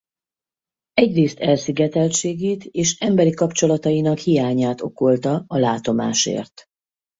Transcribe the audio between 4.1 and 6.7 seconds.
hiányát okolta a látomásért.